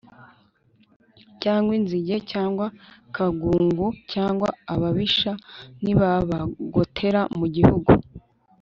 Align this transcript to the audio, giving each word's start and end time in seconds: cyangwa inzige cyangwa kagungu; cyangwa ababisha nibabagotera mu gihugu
cyangwa 1.41 1.71
inzige 1.79 2.15
cyangwa 2.31 2.65
kagungu; 3.15 3.87
cyangwa 4.11 4.47
ababisha 4.73 5.31
nibabagotera 5.83 7.21
mu 7.39 7.45
gihugu 7.55 7.89